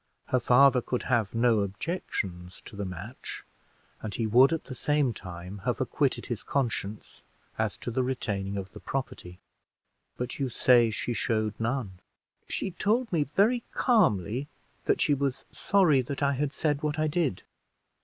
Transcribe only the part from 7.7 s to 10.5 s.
to the retaining of the property: but you